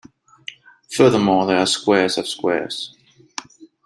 Furthermore, 0.89 1.45
they 1.45 1.53
are 1.53 1.65
squares 1.67 2.17
of 2.17 2.27
squares. 2.27 2.95